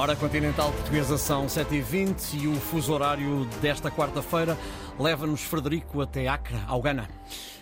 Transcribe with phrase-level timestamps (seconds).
[0.00, 4.56] Hora continental portuguesa são 7h20 e o fuso horário desta quarta-feira
[4.98, 7.10] leva-nos, Frederico, até Acre, ao Ghana.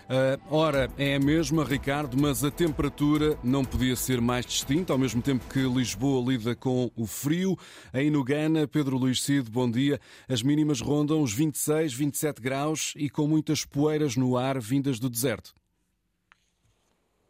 [0.09, 4.99] A hora é a mesma, Ricardo, mas a temperatura não podia ser mais distinta, ao
[4.99, 7.59] mesmo tempo que Lisboa lida com o frio.
[7.93, 9.99] Aí no Ghana, Pedro Luís Cid, bom dia.
[10.29, 15.11] As mínimas rondam os 26, 27 graus e com muitas poeiras no ar vindas do
[15.11, 15.53] deserto.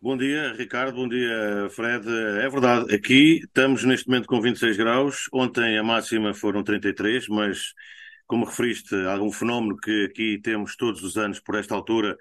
[0.02, 0.94] Bom dia, Ricardo.
[0.94, 2.08] Bom dia, Fred.
[2.08, 5.28] É verdade, aqui estamos neste momento com 26 graus.
[5.30, 7.74] Ontem a máxima foram 33, mas
[8.26, 12.16] como referiste, há algum fenómeno que aqui temos todos os anos por esta altura,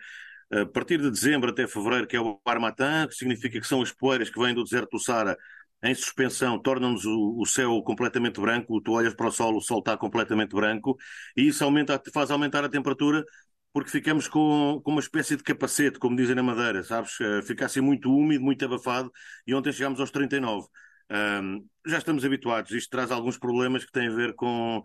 [0.51, 3.91] a partir de dezembro até fevereiro, que é o Armatan, que significa que são as
[3.93, 5.37] poeiras que vêm do deserto do Sara
[5.81, 9.79] em suspensão, tornam-nos o, o, céu completamente branco, tu olhas para o sol, o sol
[9.79, 10.97] está completamente branco,
[11.35, 13.23] e isso aumenta, faz aumentar a temperatura
[13.71, 17.19] porque ficamos com, com uma espécie de capacete, como dizem na Madeira, sabes?
[17.19, 19.11] Uh, fica assim muito úmido, muito abafado,
[19.45, 20.67] e ontem chegámos aos 39.
[21.11, 24.81] Um, já estamos habituados, isto traz alguns problemas que têm a ver com,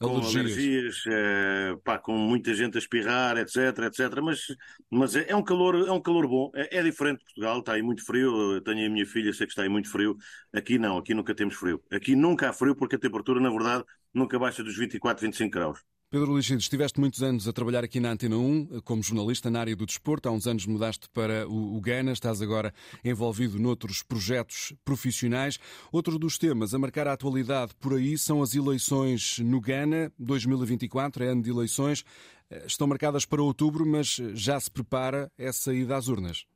[0.00, 4.20] com alergias, alergias uh, pá, com muita gente a espirrar, etc, etc.
[4.22, 4.40] Mas,
[4.90, 7.72] mas é, é um calor, é um calor bom, é, é, diferente de Portugal, está
[7.74, 8.54] aí muito frio.
[8.54, 10.16] Eu tenho a minha filha, sei que está aí muito frio.
[10.52, 11.82] Aqui não, aqui nunca temos frio.
[11.90, 15.93] Aqui nunca há frio porque a temperatura, na verdade, nunca baixa dos 24, 25 graus.
[16.14, 19.74] Pedro Luís, estiveste muitos anos a trabalhar aqui na Antena 1 como jornalista na área
[19.74, 20.28] do desporto.
[20.28, 22.72] Há uns anos mudaste para o, Ghana, estás agora
[23.04, 25.58] envolvido noutros projetos profissionais.
[25.90, 30.12] Outro dos temas a marcar a atualidade por aí são as eleições no Ghana.
[30.16, 32.04] 2024 é ano de eleições.
[32.48, 36.46] Eh, estão marcadas para outubro, mas já se prepara essa ida às urnas.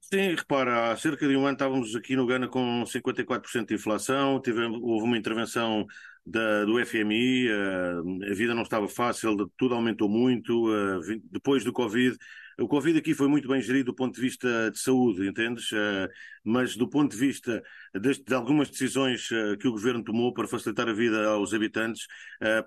[0.00, 4.40] Sim, repara, há cerca de um ano estávamos aqui no Ghana com 54% de inflação,
[4.40, 5.84] tivemos, houve uma intervenção
[6.26, 11.72] da, do FMI, uh, a vida não estava fácil, tudo aumentou muito, uh, depois do
[11.72, 12.16] Covid.
[12.58, 15.70] O Covid aqui foi muito bem gerido do ponto de vista de saúde, entendes?
[15.70, 16.08] Uh,
[16.42, 17.62] mas do ponto de vista
[17.94, 19.28] de, de algumas decisões
[19.60, 22.06] que o governo tomou para facilitar a vida aos habitantes,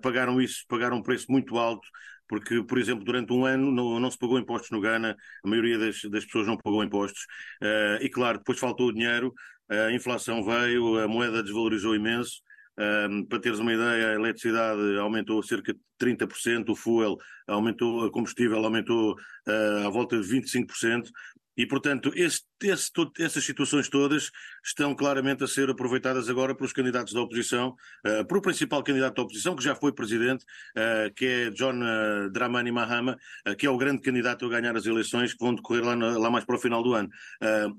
[0.01, 1.88] pagaram isso, pagaram um preço muito alto,
[2.27, 5.79] porque, por exemplo, durante um ano não, não se pagou impostos no Ghana, a maioria
[5.79, 7.23] das, das pessoas não pagou impostos,
[7.61, 9.34] uh, e claro, depois faltou o dinheiro,
[9.69, 12.41] a inflação veio, a moeda desvalorizou imenso,
[12.79, 17.17] um, para teres uma ideia, a eletricidade aumentou cerca de 30%, o fuel
[17.47, 21.09] aumentou, o combustível aumentou uh, à volta de 25%,
[21.57, 24.31] e, portanto, esse, esse, essas situações todas
[24.64, 27.75] estão claramente a ser aproveitadas agora pelos candidatos da oposição,
[28.06, 30.44] uh, por o principal candidato da oposição, que já foi presidente,
[30.75, 34.75] uh, que é John uh, Dramani Mahama, uh, que é o grande candidato a ganhar
[34.75, 37.09] as eleições que vão decorrer lá, na, lá mais para o final do ano.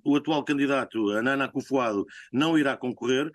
[0.05, 3.31] o atual candidato, Anana Akufo-Addo, não irá concorrer,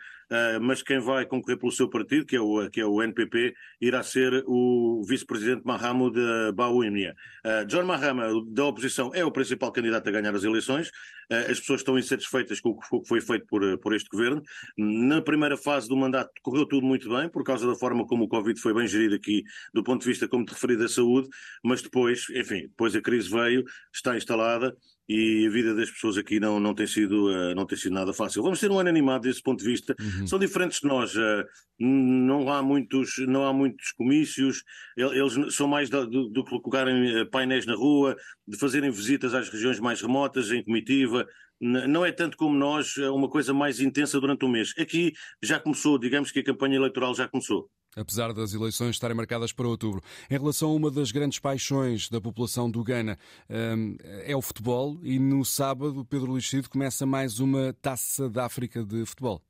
[0.61, 4.01] mas quem vai concorrer pelo seu partido, que é o, que é o NPP, irá
[4.03, 6.17] ser o vice-presidente Mahamoud
[6.53, 7.15] Bawumia.
[7.67, 10.91] John Mahama, da oposição, é o principal candidato a ganhar as eleições.
[11.35, 14.41] Eh, as pessoas estão insatisfeitas com o que foi feito por, eh, por este governo.
[14.77, 18.27] Na primeira fase do mandato correu tudo muito bem, por causa da forma como o
[18.27, 21.27] Covid foi bem gerido aqui, do ponto de vista, como te referi, da saúde,
[21.63, 23.63] mas depois, enfim, depois a crise veio,
[23.93, 24.75] está instalada
[25.07, 28.11] e a vida das pessoas aqui não, não, tem sido, uh, não tem sido nada
[28.13, 28.41] fácil.
[28.41, 29.95] Vamos ter um ano animado desse ponto de vista.
[29.99, 30.25] Uhum.
[30.25, 31.15] São diferentes de nós.
[31.15, 31.45] Uh,
[31.79, 34.63] não, há muitos, não há muitos comícios.
[34.97, 38.15] Eles são mais do, que colocarem painéis na rua,
[38.47, 41.27] de fazerem visitas às regiões mais remotas, em comitiva.
[41.59, 44.73] Não é tanto como nós, é uma coisa mais intensa durante o mês.
[44.77, 49.53] Aqui já começou, digamos que a campanha eleitoral já começou apesar das eleições estarem marcadas
[49.53, 50.01] para outubro.
[50.29, 53.17] Em relação a uma das grandes paixões da população do Ghana,
[53.49, 58.83] hum, é o futebol, e no sábado, Pedro Cid começa mais uma taça da África
[58.83, 59.41] de futebol.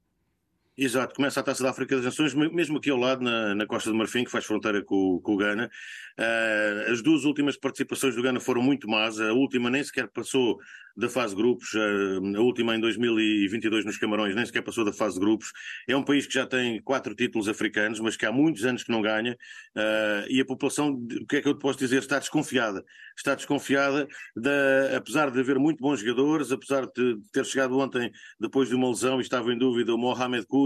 [0.78, 3.90] Exato, começa a Taça da África das Nações, mesmo aqui ao lado, na, na Costa
[3.90, 5.72] do Marfim, que faz fronteira com, com o Ghana.
[6.20, 10.60] Uh, as duas últimas participações do Ghana foram muito más, a última nem sequer passou
[10.96, 14.94] da fase de grupos, uh, a última em 2022 nos Camarões nem sequer passou da
[14.94, 15.52] fase de grupos.
[15.88, 18.92] É um país que já tem quatro títulos africanos, mas que há muitos anos que
[18.92, 22.20] não ganha, uh, e a população, o que é que eu te posso dizer, está
[22.20, 22.84] desconfiada.
[23.18, 28.70] Está desconfiada, de, apesar de haver muito bons jogadores, apesar de ter chegado ontem, depois
[28.70, 30.66] de uma lesão, e estava em dúvida, o Mohamed Kou,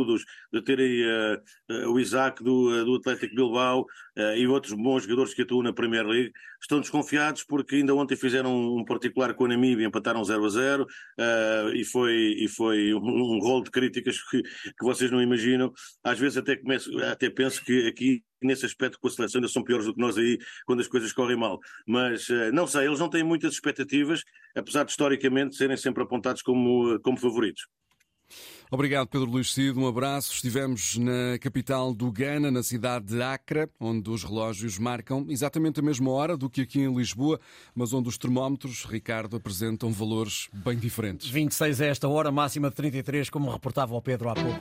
[0.51, 1.37] de terem uh,
[1.71, 3.85] uh, o Isaac do, uh, do Atlético Bilbao
[4.35, 8.75] e outros bons jogadores que atuam na Premier League, estão desconfiados porque ainda ontem fizeram
[8.75, 10.87] um particular com a Namíbia, empataram 0 a 0
[11.73, 15.71] e foi, e foi um, rol de críticas que, que vocês não imaginam.
[16.03, 19.63] Às vezes até, começo, até penso que aqui nesse aspecto com a seleção ainda são
[19.63, 21.59] piores do que nós aí quando as coisas correm mal.
[21.87, 24.23] Mas não sei, eles não têm muitas expectativas,
[24.55, 27.67] apesar de historicamente serem sempre apontados como, como favoritos.
[28.71, 29.77] Obrigado, Pedro Luís Cid.
[29.77, 30.33] Um abraço.
[30.33, 35.83] Estivemos na capital do Ghana, na cidade de Accra, onde os relógios marcam exatamente a
[35.83, 37.39] mesma hora do que aqui em Lisboa,
[37.73, 41.29] mas onde os termómetros, Ricardo, apresentam valores bem diferentes.
[41.29, 44.57] 26 é esta hora, máxima de 33, como reportava o Pedro há pouco.